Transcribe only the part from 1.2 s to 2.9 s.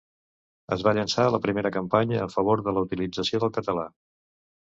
la primera campanya a favor de la